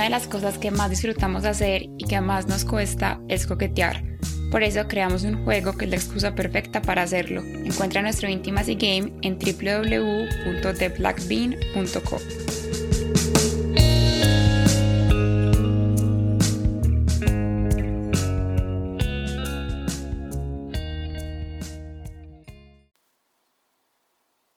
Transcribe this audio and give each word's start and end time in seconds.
Una 0.00 0.06
de 0.06 0.12
las 0.12 0.28
cosas 0.28 0.56
que 0.56 0.70
más 0.70 0.88
disfrutamos 0.88 1.44
hacer 1.44 1.82
y 1.98 2.06
que 2.06 2.22
más 2.22 2.46
nos 2.46 2.64
cuesta 2.64 3.20
es 3.28 3.46
coquetear. 3.46 4.02
Por 4.50 4.62
eso 4.62 4.88
creamos 4.88 5.24
un 5.24 5.44
juego 5.44 5.76
que 5.76 5.84
es 5.84 5.90
la 5.90 5.98
excusa 5.98 6.34
perfecta 6.34 6.80
para 6.80 7.02
hacerlo. 7.02 7.42
Encuentra 7.42 8.00
nuestro 8.00 8.30
Intimacy 8.30 8.76
Game 8.76 9.12
en 9.20 9.38
www.theblackbean.co. 9.38 12.18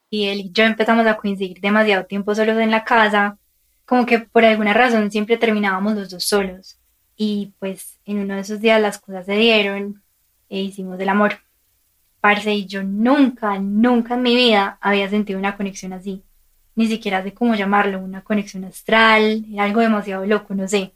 y 0.10 0.26
él 0.28 0.40
y 0.42 0.52
yo 0.52 0.64
empezamos 0.64 1.08
a 1.08 1.18
coincidir 1.18 1.60
demasiado 1.60 2.06
tiempo 2.06 2.36
solos 2.36 2.60
en 2.60 2.70
la 2.70 2.84
casa, 2.84 3.40
como 3.94 4.08
que 4.08 4.18
por 4.18 4.44
alguna 4.44 4.74
razón 4.74 5.12
siempre 5.12 5.38
terminábamos 5.38 5.94
los 5.94 6.10
dos 6.10 6.24
solos. 6.24 6.80
Y 7.16 7.54
pues 7.60 8.00
en 8.06 8.18
uno 8.18 8.34
de 8.34 8.40
esos 8.40 8.60
días 8.60 8.82
las 8.82 8.98
cosas 8.98 9.28
se 9.28 9.36
dieron 9.36 10.02
e 10.50 10.62
hicimos 10.62 11.00
el 11.00 11.10
amor. 11.10 11.36
Parce, 12.20 12.52
y 12.52 12.66
yo 12.66 12.82
nunca, 12.82 13.60
nunca 13.60 14.16
en 14.16 14.24
mi 14.24 14.36
vida 14.36 14.80
había 14.82 15.08
sentido 15.12 15.38
una 15.38 15.56
conexión 15.56 15.94
así. 15.94 16.24
Ni 16.74 16.88
siquiera 16.88 17.22
sé 17.22 17.36
cómo 17.36 17.54
llamarlo, 17.54 18.00
una 18.00 18.24
conexión 18.24 18.64
astral, 18.66 19.46
algo 19.60 19.82
demasiado 19.82 20.26
loco, 20.26 20.56
no 20.56 20.68
sé. 20.68 20.96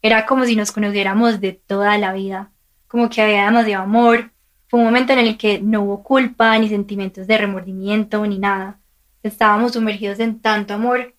Era 0.00 0.24
como 0.24 0.44
si 0.44 0.54
nos 0.54 0.70
conociéramos 0.70 1.40
de 1.40 1.50
toda 1.52 1.98
la 1.98 2.12
vida, 2.12 2.52
como 2.86 3.10
que 3.10 3.22
había 3.22 3.46
demasiado 3.46 3.82
amor, 3.82 4.30
fue 4.68 4.78
un 4.78 4.86
momento 4.86 5.12
en 5.14 5.18
el 5.18 5.36
que 5.36 5.60
no 5.60 5.82
hubo 5.82 6.04
culpa, 6.04 6.56
ni 6.60 6.68
sentimientos 6.68 7.26
de 7.26 7.38
remordimiento, 7.38 8.24
ni 8.24 8.38
nada. 8.38 8.78
Estábamos 9.24 9.72
sumergidos 9.72 10.20
en 10.20 10.38
tanto 10.38 10.74
amor 10.74 11.15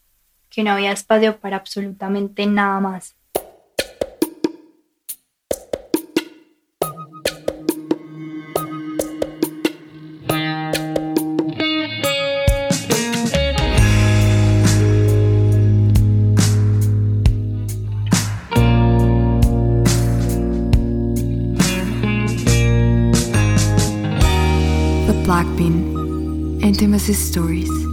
que 0.50 0.64
no 0.64 0.72
había 0.72 0.92
espacio 0.92 1.38
para 1.40 1.58
absolutamente 1.58 2.46
nada 2.46 2.80
más. 2.80 3.16
Blackbean 25.28 26.58
Intimacy 26.62 27.12
Stories. 27.12 27.87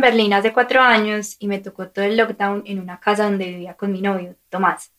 En 0.00 0.12
Berlín 0.12 0.32
hace 0.32 0.54
cuatro 0.54 0.80
años 0.80 1.36
y 1.38 1.46
me 1.46 1.58
tocó 1.58 1.88
todo 1.88 2.06
el 2.06 2.16
lockdown 2.16 2.62
en 2.64 2.80
una 2.80 2.98
casa 2.98 3.24
donde 3.24 3.44
vivía 3.44 3.74
con 3.74 3.92
mi 3.92 4.00
novio, 4.00 4.34
Tomás, 4.48 4.92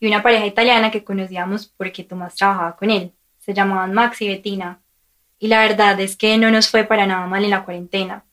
y 0.00 0.08
una 0.08 0.20
pareja 0.20 0.46
italiana 0.46 0.90
que 0.90 1.04
conocíamos 1.04 1.68
porque 1.76 2.02
Tomás 2.02 2.34
trabajaba 2.34 2.76
con 2.76 2.90
él. 2.90 3.12
Se 3.38 3.54
llamaban 3.54 3.92
Max 3.94 4.20
y 4.20 4.28
Bettina. 4.28 4.80
Y 5.38 5.46
la 5.46 5.60
verdad 5.60 5.98
es 6.00 6.16
que 6.16 6.36
no 6.38 6.50
nos 6.50 6.68
fue 6.68 6.82
para 6.82 7.06
nada 7.06 7.24
mal 7.28 7.44
en 7.44 7.50
la 7.50 7.64
cuarentena. 7.64 8.24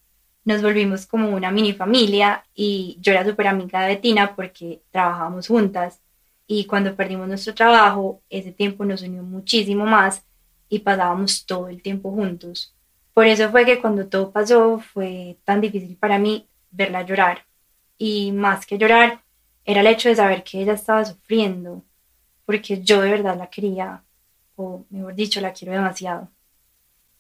Nos 0.46 0.64
volvimos 0.64 1.06
como 1.06 1.30
una 1.30 1.52
mini 1.52 1.74
familia 1.74 2.44
y 2.56 2.98
yo 3.02 3.12
era 3.12 3.24
súper 3.24 3.48
amiga 3.48 3.82
de 3.82 3.90
Bettina 3.90 4.36
porque 4.36 4.82
trabajábamos 4.92 5.48
juntas 5.48 6.02
y 6.48 6.66
cuando 6.66 6.96
perdimos 6.96 7.28
nuestro 7.28 7.54
trabajo, 7.54 8.22
ese 8.32 8.52
tiempo 8.52 8.84
nos 8.84 9.04
unió 9.04 9.22
muchísimo 9.22 9.86
más 9.86 10.24
y 10.70 10.80
pasábamos 10.80 11.46
todo 11.46 11.68
el 11.68 11.84
tiempo 11.84 12.12
juntos. 12.12 12.74
Por 13.20 13.28
eso 13.28 13.50
fue 13.50 13.66
que 13.66 13.82
cuando 13.82 14.08
todo 14.08 14.32
pasó 14.32 14.80
fue 14.80 15.36
tan 15.44 15.60
difícil 15.60 15.98
para 15.98 16.18
mí 16.18 16.48
verla 16.72 17.02
llorar. 17.02 17.44
Y 17.98 18.32
más 18.32 18.66
que 18.66 18.78
llorar, 18.78 19.20
era 19.66 19.82
el 19.82 19.88
hecho 19.88 20.08
de 20.08 20.16
saber 20.16 20.42
que 20.42 20.62
ella 20.62 20.72
estaba 20.72 21.04
sufriendo, 21.04 21.84
porque 22.46 22.82
yo 22.82 23.02
de 23.02 23.12
verdad 23.12 23.38
la 23.38 23.50
quería, 23.50 24.04
o 24.56 24.86
mejor 24.90 25.16
dicho, 25.16 25.42
la 25.42 25.52
quiero 25.52 25.74
demasiado. 25.74 26.30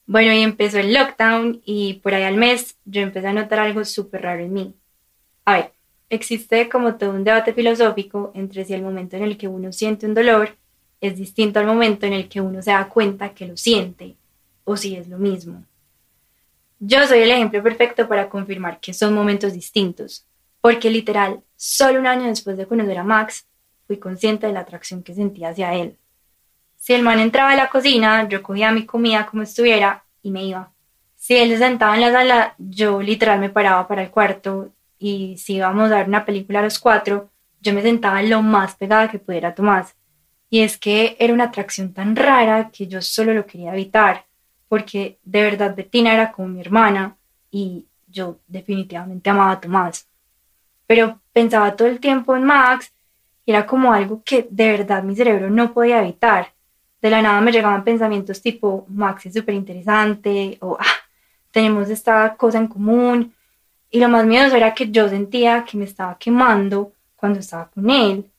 Bueno, 0.06 0.31
y 0.31 0.40
empezó 0.40 0.79
el 0.79 0.94
lockdown 0.94 1.62
y 1.66 1.96
por 1.96 2.13
ahí 2.13 2.23
al 2.23 2.38
mes 2.38 2.78
yo 2.85 3.02
empecé 3.02 3.28
a 3.28 3.34
notar 3.34 3.59
algo 3.59 3.84
súper 3.84 4.22
raro 4.22 4.41
en 4.41 4.53
mí. 4.53 4.75
A 5.44 5.56
ver, 5.56 5.73
existe 6.09 6.69
como 6.69 6.96
todo 6.96 7.09
un 7.09 7.25
debate 7.25 7.53
filosófico 7.53 8.31
entre 8.35 8.63
si 8.63 8.73
el 8.73 8.84
momento 8.84 9.18
en 9.18 9.23
el 9.23 9.38
que 9.38 9.50
uno 9.50 9.73
siente 9.73 10.06
un 10.06 10.13
dolor 10.13 10.56
es 11.02 11.18
distinto 11.18 11.59
al 11.59 11.66
momento 11.66 12.06
en 12.06 12.13
el 12.13 12.29
que 12.29 12.40
uno 12.40 12.62
se 12.62 12.72
da 12.72 12.88
cuenta 12.88 13.34
que 13.34 13.47
lo 13.47 13.57
siente, 13.57 14.16
o 14.63 14.78
si 14.78 14.96
es 14.96 15.09
lo 15.09 15.18
mismo. 15.18 15.66
Yo 16.81 17.06
soy 17.06 17.19
el 17.19 17.31
ejemplo 17.31 17.62
perfecto 17.62 18.07
para 18.07 18.29
confirmar 18.29 18.79
que 18.79 18.94
son 18.94 19.13
momentos 19.13 19.51
distintos, 19.51 20.25
porque 20.62 20.90
literal, 20.90 21.41
solo 21.57 22.00
un 22.00 22.07
año 22.07 22.28
después 22.28 22.56
de 22.56 22.67
conocer 22.67 22.97
a 22.97 23.03
Max, 23.03 23.45
fui 23.85 23.97
consciente 23.97 24.47
de 24.47 24.53
la 24.53 24.62
atracción 24.62 25.03
que 25.03 25.13
sentía 25.13 25.50
hacia 25.50 25.73
él. 25.73 25.97
Si 26.78 26.94
el 26.94 27.03
man 27.03 27.19
entraba 27.19 27.51
a 27.51 27.57
la 27.57 27.67
cocina, 27.67 28.29
yo 28.29 28.41
cogía 28.41 28.72
mi 28.72 28.85
comida 28.85 29.25
como 29.25 29.44
estuviera 29.44 30.06
y 30.22 30.31
me 30.31 30.45
iba. 30.45 30.72
Si 31.17 31.35
él 31.35 31.50
se 31.50 31.57
sentaba 31.57 31.95
en 31.95 32.01
la 32.01 32.12
sala, 32.13 32.56
yo 32.57 33.01
literal 33.01 33.40
me 33.40 33.50
paraba 33.50 33.85
para 33.85 34.03
el 34.03 34.09
cuarto 34.09 34.72
y 34.97 35.38
si 35.38 35.56
íbamos 35.56 35.91
a 35.91 35.97
ver 35.97 36.07
una 36.07 36.23
película 36.23 36.59
a 36.59 36.63
los 36.63 36.79
cuatro, 36.79 37.29
yo 37.59 37.73
me 37.73 37.81
sentaba 37.81 38.22
lo 38.22 38.41
más 38.41 38.75
pegada 38.75 39.11
que 39.11 39.19
pudiera 39.19 39.53
Tomás. 39.53 39.96
Y 40.50 40.61
es 40.61 40.78
que 40.78 41.17
era 41.19 41.34
una 41.34 41.46
atracción 41.46 41.94
tan 41.94 42.16
rara 42.16 42.69
que 42.72 42.88
yo 42.88 43.01
solo 43.01 43.34
lo 43.34 43.46
quería 43.46 43.73
evitar, 43.73 44.25
porque 44.69 45.18
de 45.24 45.41
verdad 45.41 45.75
Bettina 45.75 46.13
era 46.13 46.31
como 46.31 46.47
mi 46.47 46.62
hermana 46.62 47.18
y 47.52 47.85
yo 48.07 48.40
definitivamente 48.47 49.30
amaba 49.30 49.52
a 49.52 49.59
Tomás. 49.59 50.07
Pero 50.88 51.19
pensaba 51.34 51.75
todo 51.75 51.88
el 51.88 52.00
tiempo 52.00 52.35
en 52.35 52.46
Max 52.46 52.94
y 53.46 53.52
era 53.52 53.66
como 53.66 53.91
algo 53.91 54.22
que 54.24 54.47
de 54.50 54.72
verdad 54.72 55.03
mi 55.03 55.16
cerebro 55.16 55.50
no 55.50 55.74
podía 55.74 56.02
evitar. 56.02 56.53
De 57.02 57.09
la 57.09 57.22
nada 57.22 57.41
me 57.41 57.52
llegaban 57.52 57.84
pensamientos 57.84 58.41
tipo, 58.41 58.85
Max 58.90 59.25
es 59.25 59.34
súper 59.34 59.56
interesante 59.56 60.58
o 60.62 60.78
ah, 60.79 60.85
tenemos 61.52 61.90
esta 61.90 62.35
cosa 62.35 62.59
en 62.59 62.68
común 62.68 63.34
y 63.90 64.00
lo 64.00 64.08
más 64.08 64.25
miedoso 64.25 64.56
era 64.56 64.74
que 64.74 64.91
yo 64.91 65.09
sentía 65.09 65.66
que 65.66 65.78
me 65.78 65.85
estaba 65.85 66.18
quemando 66.18 66.94
cuando 67.16 67.40
estaba 67.40 67.69
con 67.69 67.90
él. 67.90 68.29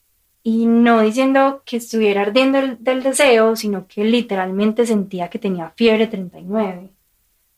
Y 0.42 0.66
no 0.66 1.02
diciendo 1.02 1.62
que 1.66 1.76
estuviera 1.76 2.22
ardiendo 2.22 2.76
del 2.78 3.02
deseo, 3.02 3.56
sino 3.56 3.86
que 3.86 4.04
literalmente 4.04 4.86
sentía 4.86 5.28
que 5.28 5.38
tenía 5.38 5.70
fiebre 5.76 6.06
39. 6.06 6.90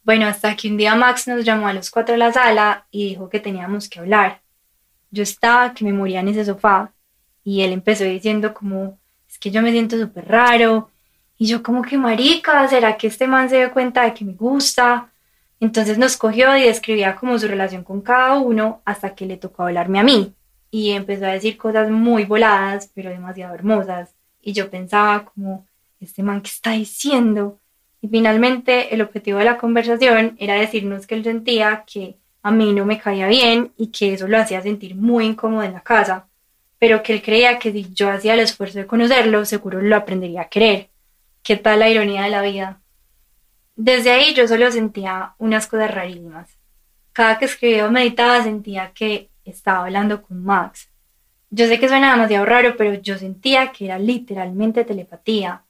Bueno, 0.04 0.26
hasta 0.26 0.56
que 0.56 0.68
un 0.68 0.76
día 0.76 0.96
Max 0.96 1.28
nos 1.28 1.44
llamó 1.44 1.68
a 1.68 1.72
los 1.72 1.90
cuatro 1.90 2.14
a 2.16 2.18
la 2.18 2.32
sala 2.32 2.86
y 2.90 3.10
dijo 3.10 3.28
que 3.28 3.38
teníamos 3.38 3.88
que 3.88 4.00
hablar. 4.00 4.42
Yo 5.12 5.22
estaba 5.22 5.74
que 5.74 5.84
me 5.84 5.92
moría 5.92 6.20
en 6.20 6.28
ese 6.28 6.44
sofá 6.44 6.92
y 7.44 7.62
él 7.62 7.72
empezó 7.72 8.04
diciendo 8.04 8.52
como, 8.52 8.98
es 9.28 9.38
que 9.38 9.50
yo 9.50 9.62
me 9.62 9.70
siento 9.70 9.96
súper 9.96 10.26
raro. 10.26 10.90
Y 11.38 11.46
yo 11.46 11.62
como 11.62 11.82
que 11.82 11.96
marica, 11.98 12.66
¿será 12.68 12.96
que 12.96 13.06
este 13.06 13.26
man 13.26 13.48
se 13.48 13.58
dio 13.58 13.72
cuenta 13.72 14.02
de 14.02 14.14
que 14.14 14.24
me 14.24 14.32
gusta? 14.32 15.10
Entonces 15.60 15.98
nos 15.98 16.16
cogió 16.16 16.56
y 16.56 16.62
describía 16.62 17.14
como 17.14 17.38
su 17.38 17.46
relación 17.46 17.84
con 17.84 18.00
cada 18.00 18.38
uno 18.38 18.82
hasta 18.84 19.14
que 19.14 19.26
le 19.26 19.36
tocó 19.36 19.62
hablarme 19.62 20.00
a 20.00 20.02
mí. 20.02 20.34
Y 20.74 20.90
empezó 20.90 21.26
a 21.26 21.32
decir 21.34 21.56
cosas 21.56 21.90
muy 21.90 22.24
voladas, 22.24 22.90
pero 22.94 23.10
demasiado 23.10 23.54
hermosas. 23.54 24.14
Y 24.40 24.54
yo 24.54 24.70
pensaba 24.70 25.26
como, 25.26 25.66
este 26.00 26.24
man, 26.24 26.40
¿qué 26.40 26.48
está 26.48 26.72
diciendo? 26.72 27.60
Y 28.00 28.08
finalmente 28.08 28.92
el 28.92 29.02
objetivo 29.02 29.38
de 29.38 29.44
la 29.44 29.58
conversación 29.58 30.34
era 30.38 30.54
decirnos 30.54 31.06
que 31.06 31.14
él 31.14 31.24
sentía 31.24 31.84
que 31.86 32.16
a 32.42 32.50
mí 32.50 32.72
no 32.72 32.84
me 32.84 32.98
caía 32.98 33.28
bien 33.28 33.72
y 33.76 33.88
que 33.88 34.14
eso 34.14 34.26
lo 34.26 34.38
hacía 34.38 34.62
sentir 34.62 34.96
muy 34.96 35.26
incómodo 35.26 35.62
en 35.62 35.74
la 35.74 35.82
casa, 35.82 36.26
pero 36.78 37.02
que 37.02 37.12
él 37.12 37.22
creía 37.22 37.58
que 37.58 37.70
si 37.70 37.92
yo 37.92 38.10
hacía 38.10 38.34
el 38.34 38.40
esfuerzo 38.40 38.80
de 38.80 38.86
conocerlo, 38.86 39.44
seguro 39.44 39.80
lo 39.80 39.94
aprendería 39.94 40.42
a 40.42 40.48
querer. 40.48 40.88
¿Qué 41.42 41.56
tal 41.56 41.80
la 41.80 41.90
ironía 41.90 42.22
de 42.22 42.30
la 42.30 42.42
vida? 42.42 42.80
Desde 43.76 44.10
ahí 44.10 44.34
yo 44.34 44.48
solo 44.48 44.72
sentía 44.72 45.34
unas 45.38 45.66
cosas 45.66 45.90
rarísimas. 45.92 46.50
Cada 47.12 47.38
que 47.38 47.44
escribía 47.44 47.86
o 47.86 47.90
meditaba 47.90 48.42
sentía 48.42 48.90
que 48.94 49.28
estaba 49.44 49.84
hablando 49.84 50.22
con 50.22 50.42
Max. 50.42 50.88
Yo 51.50 51.66
sé 51.66 51.78
que 51.78 51.88
suena 51.88 52.12
demasiado 52.12 52.46
raro, 52.46 52.76
pero 52.76 52.94
yo 52.94 53.18
sentía 53.18 53.72
que 53.72 53.84
era 53.84 53.98
literalmente 53.98 54.84
telepatía. 54.84 55.62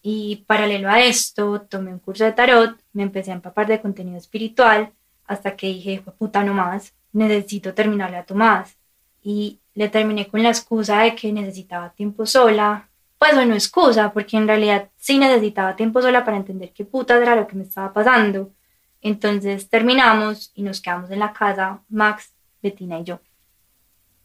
Y 0.00 0.44
paralelo 0.46 0.90
a 0.90 1.00
esto, 1.00 1.62
tomé 1.62 1.92
un 1.92 1.98
curso 1.98 2.24
de 2.24 2.32
tarot, 2.32 2.78
me 2.92 3.02
empecé 3.02 3.30
a 3.30 3.34
empapar 3.34 3.66
de 3.66 3.80
contenido 3.80 4.18
espiritual, 4.18 4.92
hasta 5.26 5.56
que 5.56 5.68
dije, 5.68 6.02
puta 6.18 6.44
no 6.44 6.54
más, 6.54 6.92
necesito 7.12 7.74
terminarle 7.74 8.18
a 8.18 8.24
Tomás. 8.24 8.76
Y 9.22 9.60
le 9.74 9.88
terminé 9.88 10.28
con 10.28 10.42
la 10.42 10.50
excusa 10.50 11.00
de 11.00 11.14
que 11.14 11.32
necesitaba 11.32 11.90
tiempo 11.90 12.26
sola, 12.26 12.88
pues 13.18 13.34
bueno, 13.34 13.54
excusa, 13.54 14.12
porque 14.12 14.36
en 14.36 14.46
realidad 14.46 14.90
sí 14.96 15.18
necesitaba 15.18 15.76
tiempo 15.76 16.02
sola 16.02 16.24
para 16.24 16.36
entender 16.36 16.72
qué 16.74 16.84
puta 16.84 17.16
era 17.16 17.34
lo 17.34 17.46
que 17.46 17.56
me 17.56 17.62
estaba 17.62 17.90
pasando. 17.92 18.52
Entonces 19.00 19.68
terminamos 19.70 20.52
y 20.54 20.62
nos 20.62 20.82
quedamos 20.82 21.10
en 21.10 21.20
la 21.20 21.32
casa, 21.32 21.80
Max, 21.88 22.33
Bettina 22.64 22.98
y 22.98 23.04
yo. 23.04 23.20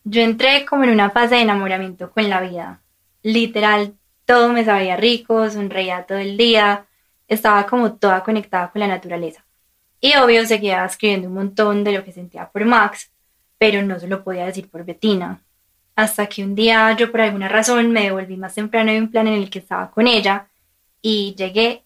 Yo 0.04 0.22
entré 0.22 0.66
como 0.66 0.86
en 0.86 0.92
una 0.92 1.12
fase 1.12 1.36
de 1.36 1.42
enamoramiento 1.42 2.10
con 2.10 2.28
la 2.30 2.42
vida. 2.42 2.82
Literal, 3.22 3.94
todo 4.26 4.50
me 4.50 4.66
sabía 4.66 4.96
rico, 4.96 5.50
sonreía 5.50 6.06
todo 6.08 6.18
el 6.18 6.38
día, 6.38 6.86
estaba 7.28 7.68
como 7.68 7.94
toda 7.94 8.24
conectada 8.24 8.72
con 8.72 8.80
la 8.80 8.88
naturaleza. 8.88 9.46
Y 10.02 10.16
obvio 10.16 10.46
seguía 10.48 10.86
escribiendo 10.86 11.28
un 11.28 11.34
montón 11.34 11.84
de 11.84 11.92
lo 11.92 12.04
que 12.04 12.14
sentía 12.14 12.50
por 12.50 12.66
Max, 12.66 13.12
pero 13.58 13.84
no 13.84 14.00
se 14.00 14.08
lo 14.08 14.24
podía 14.24 14.46
decir 14.46 14.70
por 14.70 14.86
Bettina. 14.86 15.42
Hasta 15.96 16.28
que 16.28 16.44
un 16.44 16.56
día 16.56 16.96
yo 16.98 17.12
por 17.12 17.20
alguna 17.20 17.50
razón 17.50 17.92
me 17.92 18.04
devolví 18.04 18.38
más 18.38 18.56
temprano 18.56 18.92
de 18.92 19.00
un 19.00 19.12
plan 19.12 19.28
en 19.28 19.34
el 19.34 19.50
que 19.50 19.60
estaba 19.60 19.92
con 19.92 20.08
ella 20.08 20.48
y 21.02 21.36
llegué 21.38 21.84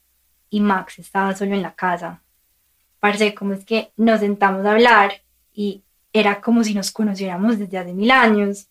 y 0.52 0.60
Max 0.60 1.00
estaba 1.00 1.36
solo 1.36 1.56
en 1.56 1.64
la 1.64 1.74
casa. 1.74 2.22
Parece 3.00 3.34
como 3.34 3.54
es 3.54 3.66
que 3.66 3.92
nos 3.98 4.20
sentamos 4.20 4.64
a 4.66 4.72
hablar 4.74 5.24
y 5.52 5.82
era 6.14 6.40
como 6.42 6.64
si 6.64 6.76
nos 6.76 6.92
conociéramos 6.92 7.58
desde 7.58 7.80
hace 7.80 7.94
mil 7.94 8.12
años. 8.12 8.68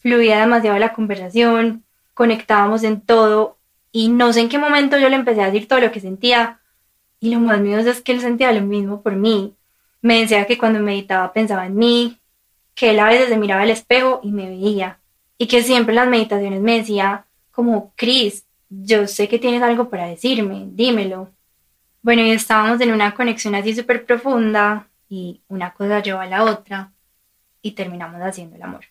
Fluía 0.00 0.40
demasiado 0.40 0.78
la 0.78 0.92
conversación, 0.92 1.84
conectábamos 2.14 2.82
en 2.82 3.00
todo 3.00 3.56
y 3.92 4.08
no 4.08 4.32
sé 4.32 4.40
en 4.40 4.48
qué 4.48 4.58
momento 4.58 4.98
yo 4.98 5.08
le 5.08 5.16
empecé 5.16 5.42
a 5.42 5.46
decir 5.46 5.68
todo 5.68 5.80
lo 5.80 5.92
que 5.92 6.00
sentía 6.00 6.60
y 7.20 7.32
lo 7.32 7.40
más 7.40 7.60
mío 7.60 7.78
es 7.78 8.00
que 8.00 8.12
él 8.12 8.20
sentía 8.20 8.52
lo 8.52 8.62
mismo 8.62 9.02
por 9.02 9.14
mí. 9.14 9.54
Me 10.02 10.20
decía 10.20 10.46
que 10.46 10.58
cuando 10.58 10.80
meditaba 10.80 11.32
pensaba 11.32 11.66
en 11.66 11.76
mí, 11.76 12.18
que 12.74 12.90
él 12.90 12.98
a 12.98 13.06
veces 13.06 13.28
se 13.28 13.36
miraba 13.36 13.62
al 13.62 13.70
espejo 13.70 14.20
y 14.22 14.32
me 14.32 14.48
veía 14.48 14.98
y 15.38 15.46
que 15.46 15.62
siempre 15.62 15.92
en 15.92 15.96
las 15.96 16.08
meditaciones 16.08 16.60
me 16.60 16.78
decía 16.78 17.26
como, 17.50 17.92
Chris, 17.96 18.44
yo 18.68 19.06
sé 19.06 19.28
que 19.28 19.38
tienes 19.38 19.62
algo 19.62 19.90
para 19.90 20.06
decirme, 20.06 20.66
dímelo. 20.72 21.30
Bueno, 22.02 22.22
y 22.22 22.30
estábamos 22.30 22.80
en 22.80 22.92
una 22.92 23.14
conexión 23.14 23.54
así 23.54 23.74
súper 23.74 24.04
profunda 24.06 24.89
y 25.10 25.42
una 25.48 25.74
cosa 25.74 26.00
llevó 26.00 26.20
a 26.20 26.26
la 26.26 26.44
otra 26.44 26.92
y 27.60 27.72
terminamos 27.72 28.22
haciendo 28.22 28.56
el 28.56 28.62
amor. 28.62 28.84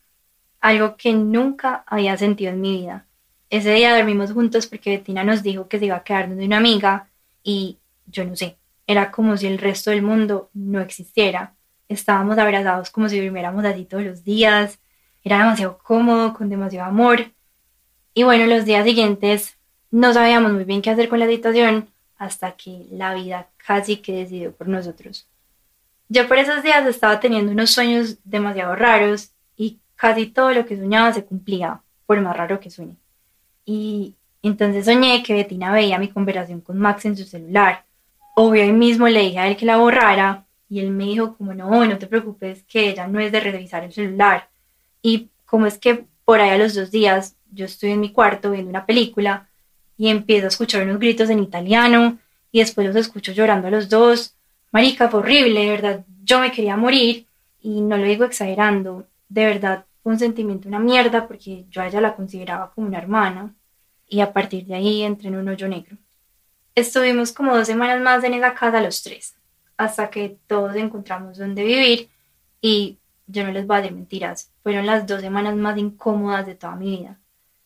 Algo 0.60 0.98
que 0.98 1.14
nunca 1.14 1.84
había 1.88 2.18
sentido 2.18 2.52
en 2.52 2.62
mi 2.62 2.82
vida. 2.82 3.08
Ese 3.50 3.74
día 3.74 3.96
dormimos 3.96 4.34
juntos 4.34 4.68
porque 4.68 4.92
Bettina 4.92 5.24
nos 5.24 5.42
dijo 5.42 5.68
que 5.70 5.80
se 5.80 5.86
iba 5.86 5.96
a 5.96 6.04
quedar 6.04 6.30
de 6.30 6.46
una 6.46 6.58
amiga 6.58 7.10
y 7.42 7.80
yo 8.06 8.26
no 8.26 8.36
sé, 8.36 8.58
era 8.86 9.12
como 9.12 9.38
si 9.38 9.48
el 9.48 9.58
resto 9.58 9.92
del 9.92 10.02
mundo 10.02 10.50
no 10.54 10.82
existiera. 10.82 11.56
Estábamos 11.88 12.38
abrazados 12.38 12.92
como 12.92 13.08
si 13.08 13.20
durmiéramos 13.20 13.64
así 13.64 13.86
todos 13.86 14.04
los 14.04 14.24
días. 14.24 14.80
Era 15.24 15.40
demasiado 15.40 15.80
cómodo, 15.80 16.34
con 16.34 16.50
demasiado 16.50 16.90
amor. 16.90 17.32
Y 18.14 18.24
bueno, 18.24 18.46
los 18.46 18.66
días 18.66 18.86
siguientes 18.86 19.58
no 19.90 20.14
sabíamos 20.14 20.52
muy 20.52 20.66
bien 20.66 20.82
qué 20.82 20.90
hacer 20.90 21.08
con 21.08 21.20
la 21.20 21.28
situación 21.28 21.88
hasta 22.18 22.52
que 22.52 22.88
la 22.92 23.14
vida 23.14 23.48
casi 23.58 23.98
que 23.98 24.12
decidió 24.12 24.52
por 24.52 24.68
nosotros. 24.68 25.30
Yo 26.10 26.28
por 26.28 26.40
esos 26.40 26.64
días 26.64 26.86
estaba 26.88 27.20
teniendo 27.20 27.52
unos 27.52 27.70
sueños 27.70 28.18
demasiado 28.24 28.76
raros 28.76 29.32
y 29.56 29.78
casi 29.96 30.26
todo 30.26 30.52
lo 30.52 30.66
que 30.66 30.76
soñaba 30.76 31.14
se 31.14 31.24
cumplía, 31.24 31.82
por 32.08 32.20
más 32.20 32.36
raro 32.36 32.60
que 32.60 32.72
suene. 32.72 32.96
Y 33.64 34.16
entonces 34.42 34.86
soñé 34.86 35.22
que 35.22 35.36
Bettina 35.36 35.72
veía 35.72 36.00
mi 36.00 36.10
conversación 36.10 36.62
con 36.62 36.80
Max 36.80 37.06
en 37.06 37.16
su 37.16 37.26
celular. 37.26 37.86
Obvio, 38.36 38.64
ahí 38.64 38.72
mismo 38.72 39.08
le 39.08 39.22
dije 39.22 39.38
a 39.38 39.48
él 39.48 39.56
que 39.56 39.68
la 39.68 39.78
borrara 39.78 40.46
y 40.68 40.80
él 40.80 40.90
me 40.90 41.06
dijo 41.06 41.36
como 41.36 41.54
no, 41.54 41.86
no 41.86 41.98
te 42.00 42.08
preocupes, 42.08 42.64
que 42.64 42.90
ella 42.90 43.08
no 43.08 43.20
es 43.20 43.32
de 43.32 43.40
revisar 43.40 43.84
el 43.84 43.94
celular. 43.94 44.50
Y 45.04 45.30
como 45.46 45.68
es 45.68 45.78
que 45.78 46.06
por 46.26 46.42
ahí 46.42 46.50
a 46.50 46.58
los 46.58 46.74
dos 46.74 46.90
días 46.90 47.36
yo 47.52 47.66
estoy 47.66 47.92
en 47.92 48.00
mi 48.00 48.12
cuarto 48.12 48.52
viendo 48.52 48.72
una 48.72 48.86
película 48.88 49.48
y 49.96 50.10
empiezo 50.10 50.46
a 50.46 50.50
escuchar 50.50 50.84
unos 50.84 51.00
gritos 51.00 51.30
en 51.30 51.40
italiano 51.40 52.18
y 52.52 52.60
después 52.60 52.88
los 52.88 52.96
escucho 52.96 53.32
llorando 53.32 53.68
a 53.68 53.72
los 53.72 53.90
dos. 53.90 54.36
Marica, 54.72 55.10
fue 55.10 55.22
horrible, 55.22 55.62
de 55.62 55.70
verdad, 55.70 56.06
yo 56.24 56.40
me 56.40 56.52
quería 56.52 56.78
morir 56.78 57.26
y 57.62 57.82
no 57.82 57.98
lo 57.98 58.04
digo 58.04 58.24
exagerando, 58.24 59.08
de 59.28 59.46
verdad 59.46 59.86
fue 60.04 60.14
un 60.14 60.20
sentimiento 60.20 60.68
una 60.68 60.80
mierda 60.80 61.28
porque 61.28 61.66
yo 61.70 61.82
a 61.82 61.88
ella 61.88 62.02
la 62.02 62.16
consideraba 62.16 62.72
como 62.72 62.88
una 62.88 63.00
hermana 63.00 63.56
y 64.08 64.22
a 64.22 64.32
partir 64.32 64.66
de 64.66 64.76
ahí 64.76 65.02
entré 65.02 65.30
en 65.30 65.38
un 65.38 65.50
hoyo 65.50 65.68
negro. 65.68 65.98
Estuvimos 66.76 67.32
como 67.32 67.56
dos 67.56 67.68
semanas 67.68 68.00
más 68.02 68.24
en 68.24 68.36
esa 68.36 68.54
casa 68.54 68.82
los 68.82 69.02
tres, 69.02 69.36
hasta 69.76 70.10
que 70.10 70.38
todos 70.48 70.76
encontramos 70.76 71.38
donde 71.38 71.64
vivir 71.64 72.10
y 72.62 72.98
yo 73.28 73.44
no 73.44 73.52
les 73.52 73.66
voy 73.66 73.78
a 73.78 73.92
mentiras, 73.92 74.52
fueron 74.64 74.86
las 74.86 75.06
dos 75.06 75.22
semanas 75.22 75.56
más 75.56 75.78
incómodas 75.78 76.46
de 76.46 76.56
toda 76.56 76.76
mi 76.76 76.98
vida. 76.98 77.18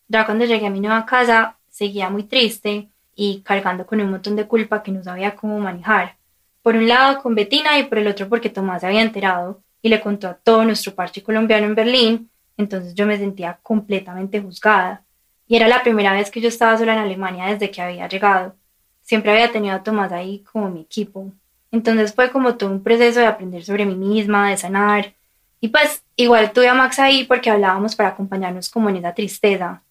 Ya 0.08 0.24
cuando 0.24 0.44
llegué 0.44 0.66
a 0.66 0.70
mi 0.70 0.80
nueva 0.80 1.06
casa, 1.06 1.56
seguía 1.68 2.10
muy 2.10 2.24
triste 2.24 2.88
y 3.14 3.40
cargando 3.40 3.86
con 3.86 4.00
un 4.00 4.10
montón 4.10 4.36
de 4.36 4.46
culpa 4.46 4.82
que 4.82 4.92
no 4.92 5.02
sabía 5.02 5.34
cómo 5.34 5.58
manejar. 5.58 6.16
Por 6.64 6.76
un 6.76 6.88
lado 6.88 7.20
con 7.20 7.34
Betina 7.34 7.78
y 7.78 7.82
por 7.82 7.98
el 7.98 8.06
otro 8.06 8.26
porque 8.26 8.48
Tomás 8.48 8.80
se 8.80 8.86
había 8.86 9.02
enterado 9.02 9.60
y 9.82 9.90
le 9.90 10.00
contó 10.00 10.28
a 10.28 10.32
todo 10.34 10.64
nuestro 10.64 10.94
parche 10.94 11.22
colombiano 11.22 11.66
en 11.66 11.74
Berlín, 11.74 12.30
entonces 12.56 12.94
yo 12.94 13.04
me 13.04 13.18
sentía 13.18 13.58
completamente 13.62 14.40
juzgada. 14.40 15.02
Y 15.46 15.56
era 15.56 15.68
la 15.68 15.82
primera 15.82 16.14
vez 16.14 16.30
que 16.30 16.40
yo 16.40 16.48
estaba 16.48 16.78
sola 16.78 16.94
en 16.94 17.00
Alemania 17.00 17.48
desde 17.48 17.70
que 17.70 17.82
había 17.82 18.08
llegado. 18.08 18.56
Siempre 19.02 19.32
había 19.32 19.52
tenido 19.52 19.74
a 19.74 19.82
Tomás 19.82 20.10
ahí 20.10 20.42
como 20.50 20.70
mi 20.70 20.80
equipo. 20.80 21.30
Entonces 21.70 22.14
fue 22.14 22.30
como 22.30 22.54
todo 22.54 22.70
un 22.70 22.82
proceso 22.82 23.20
de 23.20 23.26
aprender 23.26 23.62
sobre 23.62 23.84
mí 23.84 23.94
misma, 23.94 24.48
de 24.48 24.56
sanar. 24.56 25.12
Y 25.60 25.68
pues 25.68 26.02
igual 26.16 26.52
tuve 26.52 26.68
a 26.68 26.74
Max 26.74 26.98
ahí 26.98 27.24
porque 27.24 27.50
hablábamos 27.50 27.94
para 27.94 28.08
acompañarnos 28.08 28.70
como 28.70 28.88
en 28.88 28.96
esa 28.96 29.12
tristeza, 29.12 29.82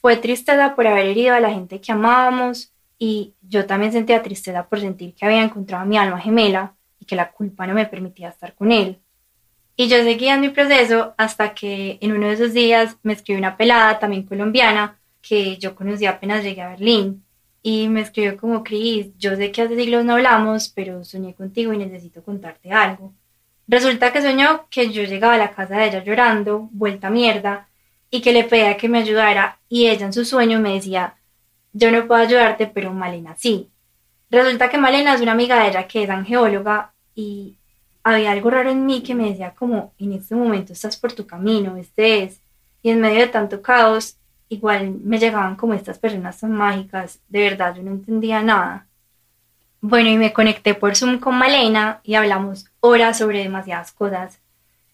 fue 0.00 0.16
tristeza 0.16 0.76
por 0.76 0.86
haber 0.86 1.06
herido 1.06 1.34
a 1.34 1.40
la 1.40 1.50
gente 1.50 1.80
que 1.80 1.90
amábamos 1.90 2.69
y 3.02 3.34
yo 3.40 3.64
también 3.64 3.92
sentía 3.92 4.22
tristeza 4.22 4.68
por 4.68 4.78
sentir 4.78 5.14
que 5.14 5.24
había 5.24 5.42
encontrado 5.42 5.82
a 5.82 5.86
mi 5.86 5.96
alma 5.96 6.20
gemela 6.20 6.74
y 6.98 7.06
que 7.06 7.16
la 7.16 7.32
culpa 7.32 7.66
no 7.66 7.72
me 7.72 7.86
permitía 7.86 8.28
estar 8.28 8.54
con 8.54 8.70
él. 8.70 8.98
Y 9.74 9.88
yo 9.88 9.96
seguía 10.04 10.34
en 10.34 10.42
mi 10.42 10.50
proceso 10.50 11.14
hasta 11.16 11.54
que 11.54 11.96
en 12.02 12.12
uno 12.12 12.26
de 12.26 12.34
esos 12.34 12.52
días 12.52 12.98
me 13.02 13.14
escribió 13.14 13.38
una 13.38 13.56
pelada, 13.56 13.98
también 13.98 14.24
colombiana, 14.24 14.98
que 15.22 15.56
yo 15.56 15.74
conocí 15.74 16.04
apenas 16.04 16.44
llegué 16.44 16.60
a 16.60 16.68
Berlín. 16.68 17.24
Y 17.62 17.88
me 17.88 18.02
escribió 18.02 18.36
como, 18.36 18.62
Cris, 18.62 19.16
yo 19.16 19.34
sé 19.34 19.50
que 19.50 19.62
hace 19.62 19.76
siglos 19.76 20.04
no 20.04 20.12
hablamos, 20.14 20.68
pero 20.68 21.02
soñé 21.02 21.34
contigo 21.34 21.72
y 21.72 21.78
necesito 21.78 22.22
contarte 22.22 22.70
algo. 22.70 23.14
Resulta 23.66 24.12
que 24.12 24.20
soñó 24.20 24.66
que 24.68 24.90
yo 24.90 25.04
llegaba 25.04 25.34
a 25.34 25.38
la 25.38 25.52
casa 25.52 25.78
de 25.78 25.86
ella 25.86 26.04
llorando, 26.04 26.68
vuelta 26.70 27.06
a 27.06 27.10
mierda, 27.10 27.68
y 28.10 28.20
que 28.20 28.34
le 28.34 28.44
pedía 28.44 28.76
que 28.76 28.90
me 28.90 28.98
ayudara 28.98 29.58
y 29.70 29.86
ella 29.86 30.04
en 30.04 30.12
su 30.12 30.26
sueño 30.26 30.60
me 30.60 30.74
decía, 30.74 31.14
yo 31.72 31.90
no 31.90 32.06
puedo 32.06 32.20
ayudarte, 32.20 32.66
pero 32.66 32.92
Malena 32.92 33.34
sí. 33.36 33.70
Resulta 34.30 34.68
que 34.68 34.78
Malena 34.78 35.14
es 35.14 35.20
una 35.20 35.32
amiga 35.32 35.62
de 35.62 35.70
ella 35.70 35.86
que 35.86 36.04
es 36.04 36.10
angeóloga 36.10 36.92
y 37.14 37.56
había 38.02 38.32
algo 38.32 38.50
raro 38.50 38.70
en 38.70 38.86
mí 38.86 39.02
que 39.02 39.14
me 39.14 39.28
decía 39.28 39.54
como, 39.54 39.92
en 39.98 40.12
este 40.12 40.34
momento 40.34 40.72
estás 40.72 40.96
por 40.96 41.12
tu 41.12 41.26
camino, 41.26 41.76
este 41.76 42.24
es. 42.24 42.40
Y 42.82 42.90
en 42.90 43.00
medio 43.00 43.20
de 43.20 43.26
tanto 43.28 43.60
caos, 43.60 44.16
igual 44.48 44.92
me 45.02 45.18
llegaban 45.18 45.56
como 45.56 45.74
estas 45.74 45.98
personas 45.98 46.40
tan 46.40 46.52
mágicas, 46.52 47.20
de 47.28 47.40
verdad 47.40 47.74
yo 47.74 47.82
no 47.82 47.90
entendía 47.90 48.42
nada. 48.42 48.86
Bueno, 49.80 50.10
y 50.10 50.18
me 50.18 50.32
conecté 50.32 50.74
por 50.74 50.94
Zoom 50.94 51.18
con 51.18 51.36
Malena 51.36 52.00
y 52.04 52.14
hablamos 52.14 52.66
horas 52.80 53.18
sobre 53.18 53.42
demasiadas 53.42 53.92
cosas. 53.92 54.38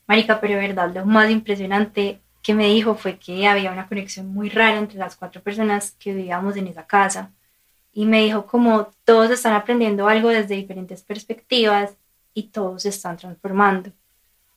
Marica, 0.07 0.41
pero 0.41 0.55
de 0.55 0.69
verdad, 0.69 0.95
lo 0.95 1.05
más 1.05 1.31
impresionante 1.31 2.21
que 2.47 2.55
me 2.55 2.69
dijo 2.69 2.95
fue 2.95 3.19
que 3.19 3.49
había 3.49 3.73
una 3.73 3.89
conexión 3.89 4.29
muy 4.29 4.51
rara 4.51 4.79
entre 4.79 5.01
las 5.01 5.17
cuatro 5.17 5.43
personas 5.43 5.97
que 5.99 6.15
vivíamos 6.15 6.57
en 6.57 6.69
esa 6.69 6.87
casa. 6.87 7.33
Y 7.93 8.07
me 8.07 8.23
dijo 8.23 8.47
como 8.47 8.93
todos 9.05 9.33
están 9.33 9.55
aprendiendo 9.55 10.07
algo 10.07 10.29
desde 10.29 10.55
diferentes 10.55 11.03
perspectivas 11.03 11.97
y 12.35 12.45
todos 12.45 12.83
se 12.83 12.91
están 12.91 13.17
transformando. 13.17 13.91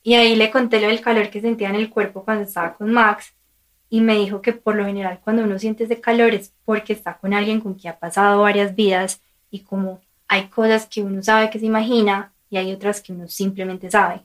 Y 0.04 0.14
ahí 0.14 0.36
le 0.36 0.52
conté 0.52 0.80
lo 0.80 0.86
del 0.86 1.00
calor 1.00 1.30
que 1.30 1.40
sentía 1.40 1.68
en 1.68 1.74
el 1.74 1.90
cuerpo 1.90 2.24
cuando 2.24 2.44
estaba 2.44 2.74
con 2.74 2.92
Max 2.92 3.34
y 3.88 4.00
me 4.02 4.14
dijo 4.18 4.40
que 4.40 4.52
por 4.52 4.76
lo 4.76 4.84
general 4.84 5.18
cuando 5.24 5.42
uno 5.42 5.58
siente 5.58 5.82
ese 5.82 6.00
calor 6.00 6.32
es 6.32 6.52
porque 6.64 6.92
está 6.92 7.18
con 7.18 7.34
alguien 7.34 7.60
con 7.60 7.74
quien 7.74 7.94
ha 7.94 7.98
pasado 7.98 8.42
varias 8.42 8.76
vidas 8.76 9.20
y 9.50 9.64
como 9.64 10.00
hay 10.28 10.46
cosas 10.46 10.86
que 10.86 11.02
uno 11.02 11.24
sabe 11.24 11.50
que 11.50 11.58
se 11.58 11.66
imagina 11.66 12.32
y 12.50 12.58
hay 12.58 12.72
otras 12.72 13.00
que 13.00 13.12
uno 13.12 13.26
simplemente 13.26 13.90
sabe. 13.90 14.22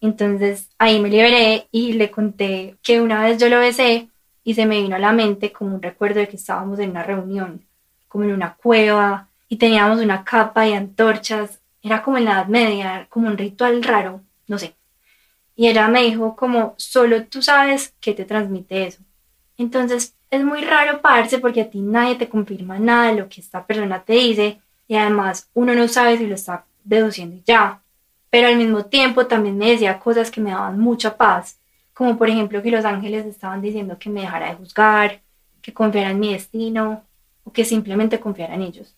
Entonces 0.00 0.68
ahí 0.78 1.00
me 1.00 1.10
liberé 1.10 1.68
y 1.70 1.92
le 1.92 2.10
conté 2.10 2.76
que 2.82 3.00
una 3.00 3.22
vez 3.22 3.38
yo 3.38 3.48
lo 3.48 3.58
besé 3.58 4.08
y 4.42 4.54
se 4.54 4.66
me 4.66 4.80
vino 4.80 4.96
a 4.96 4.98
la 4.98 5.12
mente 5.12 5.52
como 5.52 5.74
un 5.74 5.82
recuerdo 5.82 6.20
de 6.20 6.28
que 6.28 6.36
estábamos 6.36 6.78
en 6.78 6.90
una 6.90 7.02
reunión, 7.02 7.62
como 8.08 8.24
en 8.24 8.32
una 8.32 8.54
cueva 8.54 9.28
y 9.48 9.56
teníamos 9.56 10.00
una 10.00 10.24
capa 10.24 10.66
y 10.66 10.72
antorchas. 10.72 11.60
Era 11.82 12.02
como 12.02 12.18
en 12.18 12.24
la 12.24 12.32
Edad 12.32 12.46
Media, 12.46 13.06
como 13.10 13.28
un 13.28 13.38
ritual 13.38 13.82
raro, 13.82 14.22
no 14.46 14.58
sé. 14.58 14.74
Y 15.56 15.68
ella 15.68 15.88
me 15.88 16.02
dijo 16.02 16.36
como, 16.36 16.74
solo 16.78 17.24
tú 17.24 17.42
sabes 17.42 17.94
qué 18.00 18.14
te 18.14 18.24
transmite 18.24 18.86
eso. 18.86 19.02
Entonces 19.58 20.14
es 20.30 20.44
muy 20.44 20.62
raro 20.62 21.02
pararse 21.02 21.38
porque 21.38 21.60
a 21.60 21.70
ti 21.70 21.80
nadie 21.80 22.14
te 22.14 22.28
confirma 22.28 22.78
nada 22.78 23.08
de 23.08 23.20
lo 23.20 23.28
que 23.28 23.40
esta 23.40 23.66
persona 23.66 24.02
te 24.02 24.14
dice 24.14 24.60
y 24.88 24.96
además 24.96 25.50
uno 25.54 25.74
no 25.74 25.86
sabe 25.88 26.16
si 26.16 26.26
lo 26.26 26.34
está 26.34 26.64
deduciendo 26.84 27.42
ya 27.44 27.80
pero 28.30 28.48
al 28.48 28.56
mismo 28.56 28.86
tiempo 28.86 29.26
también 29.26 29.58
me 29.58 29.70
decía 29.70 29.98
cosas 29.98 30.30
que 30.30 30.40
me 30.40 30.50
daban 30.50 30.78
mucha 30.78 31.16
paz, 31.16 31.58
como 31.92 32.16
por 32.16 32.30
ejemplo 32.30 32.62
que 32.62 32.70
los 32.70 32.84
ángeles 32.84 33.26
estaban 33.26 33.60
diciendo 33.60 33.98
que 33.98 34.08
me 34.08 34.22
dejara 34.22 34.50
de 34.50 34.54
juzgar, 34.54 35.20
que 35.60 35.74
confiara 35.74 36.10
en 36.10 36.20
mi 36.20 36.32
destino 36.32 37.04
o 37.44 37.52
que 37.52 37.64
simplemente 37.64 38.20
confiara 38.20 38.54
en 38.54 38.62
ellos. 38.62 38.94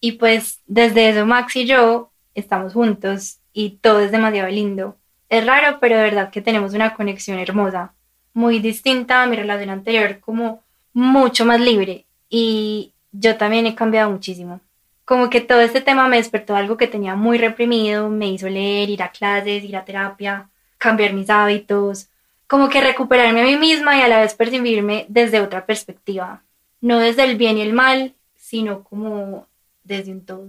Y 0.00 0.12
pues 0.12 0.60
desde 0.66 1.10
eso 1.10 1.26
Max 1.26 1.54
y 1.56 1.66
yo 1.66 2.10
estamos 2.34 2.72
juntos 2.72 3.38
y 3.52 3.78
todo 3.80 4.00
es 4.00 4.10
demasiado 4.10 4.48
lindo. 4.48 4.96
Es 5.28 5.46
raro, 5.46 5.78
pero 5.80 5.96
de 5.96 6.02
verdad 6.02 6.30
que 6.30 6.42
tenemos 6.42 6.74
una 6.74 6.94
conexión 6.94 7.38
hermosa, 7.38 7.94
muy 8.32 8.58
distinta 8.60 9.22
a 9.22 9.26
mi 9.26 9.36
relación 9.36 9.70
anterior, 9.70 10.20
como 10.20 10.62
mucho 10.92 11.44
más 11.44 11.60
libre 11.60 12.06
y 12.28 12.92
yo 13.12 13.36
también 13.36 13.66
he 13.66 13.74
cambiado 13.74 14.10
muchísimo. 14.10 14.60
Como 15.06 15.30
que 15.30 15.40
todo 15.40 15.60
este 15.60 15.80
tema 15.80 16.08
me 16.08 16.18
despertó 16.18 16.54
algo 16.54 16.76
que 16.76 16.88
tenía 16.88 17.14
muy 17.14 17.38
reprimido, 17.38 18.10
me 18.10 18.28
hizo 18.28 18.48
leer, 18.50 18.90
ir 18.90 19.02
a 19.02 19.12
clases, 19.12 19.64
ir 19.64 19.76
a 19.76 19.84
terapia, 19.86 20.50
cambiar 20.76 21.14
mis 21.14 21.30
hábitos, 21.30 22.08
como 22.46 22.68
que 22.68 22.82
recuperarme 22.82 23.40
a 23.40 23.44
mí 23.44 23.56
misma 23.56 23.96
y 23.96 24.02
a 24.02 24.08
la 24.08 24.20
vez 24.20 24.34
percibirme 24.34 25.06
desde 25.08 25.40
otra 25.40 25.64
perspectiva, 25.64 26.42
no 26.80 26.98
desde 26.98 27.24
el 27.24 27.36
bien 27.36 27.56
y 27.56 27.62
el 27.62 27.72
mal, 27.72 28.14
sino 28.34 28.84
como 28.84 29.46
desde 29.84 30.12
un 30.12 30.26
todo. 30.26 30.48